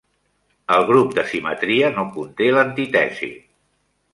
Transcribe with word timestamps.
El 0.77 0.85
grup 0.87 1.11
de 1.19 1.25
simetria 1.33 1.91
no 1.99 2.07
conté 2.17 2.49
l'antítesi. 2.57 3.31